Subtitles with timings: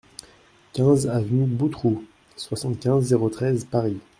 [0.73, 2.03] quinze avenue Boutroux,
[2.35, 3.99] soixante-quinze, zéro treize, Paris